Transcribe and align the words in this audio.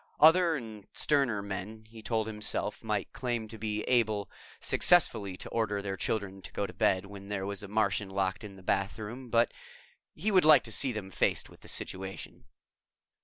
Other 0.19 0.55
and 0.55 0.87
sterner 0.93 1.43
men, 1.43 1.85
he 1.87 2.01
told 2.01 2.25
himself, 2.25 2.83
might 2.83 3.13
claim 3.13 3.47
to 3.49 3.59
be 3.59 3.83
able 3.83 4.31
successfully 4.59 5.37
to 5.37 5.49
order 5.49 5.79
their 5.79 5.95
children 5.95 6.41
to 6.41 6.51
go 6.53 6.65
to 6.65 6.73
bed 6.73 7.05
when 7.05 7.29
there 7.29 7.45
was 7.45 7.61
a 7.61 7.67
Martian 7.67 8.09
locked 8.09 8.43
in 8.43 8.55
the 8.55 8.63
bathroom, 8.63 9.29
but 9.29 9.53
he 10.15 10.31
would 10.31 10.43
like 10.43 10.63
to 10.63 10.71
see 10.71 10.91
them 10.91 11.11
faced 11.11 11.51
with 11.51 11.59
the 11.59 11.67
situation. 11.67 12.45